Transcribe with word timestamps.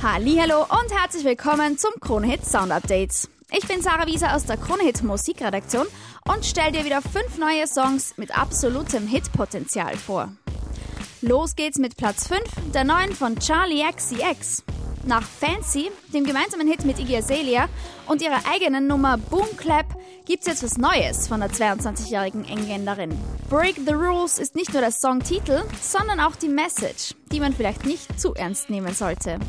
Hallo 0.00 0.60
und 0.60 0.96
herzlich 0.96 1.24
willkommen 1.24 1.76
zum 1.76 1.90
Kronehit 1.98 2.46
Sound 2.46 2.70
Update. 2.70 3.28
Ich 3.50 3.66
bin 3.66 3.82
Sarah 3.82 4.06
Wieser 4.06 4.36
aus 4.36 4.44
der 4.44 4.56
Kronehit 4.56 5.02
Musikredaktion 5.02 5.88
und 6.32 6.46
stelle 6.46 6.70
dir 6.70 6.84
wieder 6.84 7.02
fünf 7.02 7.36
neue 7.36 7.66
Songs 7.66 8.16
mit 8.16 8.38
absolutem 8.38 9.08
Hitpotenzial 9.08 9.96
vor. 9.96 10.30
Los 11.20 11.56
geht's 11.56 11.78
mit 11.78 11.96
Platz 11.96 12.28
5, 12.28 12.40
der 12.72 12.84
neuen 12.84 13.12
von 13.12 13.40
Charlie 13.40 13.82
XCX. 13.92 14.62
Nach 15.04 15.24
Fancy, 15.24 15.90
dem 16.14 16.22
gemeinsamen 16.22 16.68
Hit 16.68 16.84
mit 16.84 17.00
Iggy 17.00 17.16
Azalea 17.16 17.68
und 18.06 18.22
ihrer 18.22 18.42
eigenen 18.48 18.86
Nummer 18.86 19.18
Boom 19.18 19.48
Clap 19.56 19.86
gibt's 20.26 20.46
jetzt 20.46 20.62
was 20.62 20.78
Neues 20.78 21.26
von 21.26 21.40
der 21.40 21.50
22-jährigen 21.50 22.44
Engländerin. 22.44 23.18
Break 23.50 23.74
the 23.84 23.94
Rules 23.94 24.38
ist 24.38 24.54
nicht 24.54 24.72
nur 24.72 24.82
der 24.82 24.92
Songtitel, 24.92 25.64
sondern 25.80 26.20
auch 26.20 26.36
die 26.36 26.48
Message, 26.48 27.16
die 27.32 27.40
man 27.40 27.52
vielleicht 27.52 27.84
nicht 27.84 28.20
zu 28.20 28.34
ernst 28.34 28.70
nehmen 28.70 28.94
sollte. 28.94 29.40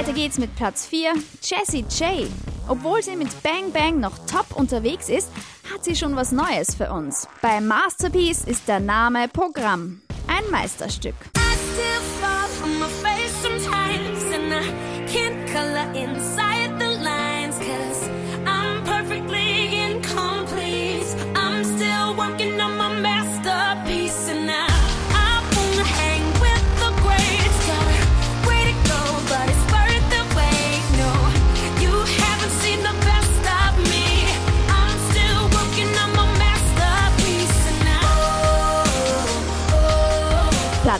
Weiter 0.00 0.12
geht's 0.14 0.38
mit 0.38 0.56
Platz 0.56 0.86
4, 0.86 1.12
Jessie 1.42 1.84
J. 1.90 2.26
Obwohl 2.68 3.02
sie 3.02 3.16
mit 3.16 3.42
Bang 3.42 3.70
Bang 3.72 4.00
noch 4.00 4.18
top 4.26 4.46
unterwegs 4.54 5.08
ist, 5.08 5.30
hat 5.72 5.84
sie 5.84 5.94
schon 5.94 6.16
was 6.16 6.32
Neues 6.32 6.74
für 6.74 6.90
uns. 6.90 7.28
Bei 7.42 7.60
Masterpiece 7.60 8.44
ist 8.44 8.66
der 8.66 8.80
Name 8.80 9.28
Programm. 9.28 10.00
Ein 10.26 10.50
Meisterstück. 10.50 11.39
still 11.72 12.02
fall 12.20 12.64
on 12.64 12.78
my 12.78 12.88
face 12.88 13.34
sometimes, 13.46 14.22
and 14.36 14.54
I 14.62 14.66
can't 15.12 15.48
color 15.54 15.86
inside 15.94 16.78
the 16.78 16.90
lines, 16.90 17.56
cause 17.58 18.00
I'm 18.46 18.84
perfectly 18.84 19.50
incomplete. 19.86 21.10
I'm 21.34 21.64
still 21.64 22.14
working 22.16 22.60
on 22.60 22.76
my 22.76 22.88
marriage. 23.00 23.19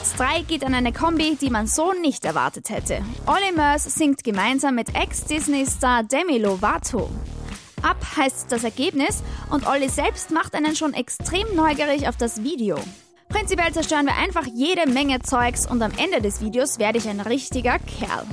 Platz 0.01 0.15
3 0.15 0.43
geht 0.49 0.65
an 0.65 0.73
eine 0.73 0.95
Kombi, 0.95 1.37
die 1.39 1.51
man 1.51 1.67
so 1.67 1.93
nicht 1.93 2.25
erwartet 2.25 2.71
hätte. 2.71 3.03
Olly 3.27 3.53
Murs 3.55 3.85
singt 3.85 4.25
gemeinsam 4.25 4.75
mit 4.75 4.97
Ex-Disney-Star 4.97 6.05
Demi 6.05 6.39
Lovato. 6.39 7.11
Ab 7.83 7.99
heißt 8.17 8.51
das 8.51 8.65
Ergebnis 8.65 9.23
und 9.51 9.67
Olli 9.67 9.91
selbst 9.91 10.31
macht 10.31 10.55
einen 10.55 10.75
schon 10.75 10.95
extrem 10.95 11.55
neugierig 11.55 12.09
auf 12.09 12.17
das 12.17 12.43
Video. 12.43 12.79
Prinzipiell 13.29 13.75
zerstören 13.75 14.07
wir 14.07 14.17
einfach 14.17 14.47
jede 14.47 14.89
Menge 14.89 15.21
Zeugs 15.21 15.67
und 15.67 15.83
am 15.83 15.93
Ende 15.99 16.23
des 16.23 16.41
Videos 16.41 16.79
werde 16.79 16.97
ich 16.97 17.07
ein 17.07 17.21
richtiger 17.21 17.79
Kerl. 17.79 18.25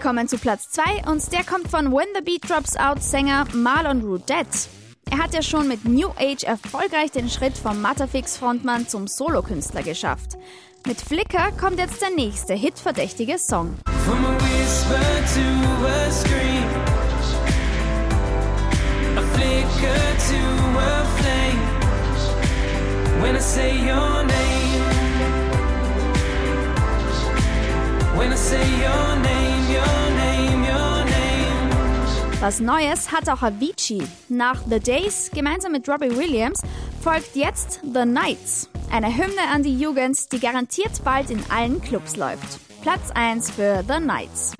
Wir 0.00 0.06
kommen 0.06 0.28
zu 0.28 0.38
Platz 0.38 0.70
2 0.70 1.10
und 1.10 1.30
der 1.30 1.44
kommt 1.44 1.68
von 1.68 1.92
When 1.92 2.06
the 2.14 2.22
Beat 2.22 2.48
Drops 2.48 2.74
Out 2.74 3.02
Sänger 3.02 3.44
Marlon 3.52 4.00
Roudette. 4.00 4.70
Er 5.10 5.18
hat 5.18 5.34
ja 5.34 5.42
schon 5.42 5.68
mit 5.68 5.84
New 5.84 6.08
Age 6.16 6.42
erfolgreich 6.44 7.10
den 7.10 7.28
Schritt 7.28 7.52
vom 7.54 7.82
Matterfix-Frontmann 7.82 8.88
zum 8.88 9.06
Solokünstler 9.06 9.82
geschafft. 9.82 10.38
Mit 10.86 11.02
Flickr 11.02 11.52
kommt 11.60 11.78
jetzt 11.78 12.00
der 12.00 12.08
nächste 12.16 12.54
hitverdächtige 12.54 13.36
Song. 13.36 13.76
When 23.20 23.36
I 23.36 23.40
say 23.40 23.76
your 23.76 24.24
name, 24.24 24.80
when 28.16 28.32
I 28.32 28.36
say 28.36 28.64
your 28.82 29.16
name. 29.16 29.49
Was 32.40 32.58
Neues 32.58 33.12
hat 33.12 33.28
auch 33.28 33.42
Avicii. 33.42 34.02
Nach 34.30 34.62
The 34.68 34.80
Days 34.80 35.30
gemeinsam 35.32 35.72
mit 35.72 35.86
Robbie 35.86 36.16
Williams 36.16 36.62
folgt 37.02 37.36
jetzt 37.36 37.80
The 37.82 38.06
Nights, 38.06 38.70
eine 38.90 39.08
Hymne 39.08 39.42
an 39.52 39.62
die 39.62 39.78
Jugend, 39.78 40.32
die 40.32 40.40
garantiert 40.40 41.04
bald 41.04 41.30
in 41.30 41.44
allen 41.50 41.82
Clubs 41.82 42.16
läuft. 42.16 42.58
Platz 42.80 43.10
1 43.14 43.50
für 43.50 43.84
The 43.86 44.00
Nights. 44.00 44.54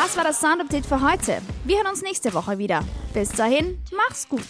Das 0.00 0.16
war 0.16 0.22
das 0.22 0.40
Sound 0.40 0.60
Update 0.60 0.86
für 0.86 1.02
heute. 1.02 1.42
Wir 1.64 1.78
hören 1.78 1.88
uns 1.88 2.02
nächste 2.02 2.32
Woche 2.32 2.56
wieder. 2.58 2.84
Bis 3.14 3.30
dahin, 3.30 3.82
mach's 3.90 4.28
gut. 4.28 4.46